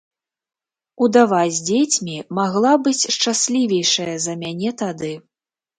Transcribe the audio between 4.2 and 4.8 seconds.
за мяне